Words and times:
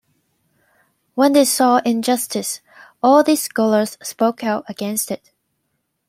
When 1.13 1.33
they 1.33 1.45
saw 1.45 1.77
injustice, 1.77 2.61
all 3.03 3.23
these 3.23 3.43
scholars 3.43 3.99
spoke 4.01 4.43
out 4.43 4.65
against 4.67 5.11
it. 5.11 5.29